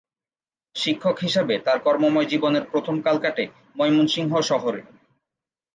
[0.75, 3.43] শিক্ষক হিসাবে তার কর্মময় জীবনের প্রথম কাল কাটে
[3.77, 4.81] ময়মনসিংহ শহরে।